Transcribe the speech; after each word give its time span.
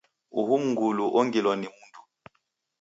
Uhu 0.39 0.55
mngulu 0.65 1.05
ongilwa 1.19 1.53
ni 1.59 1.67
mndu. 1.75 2.01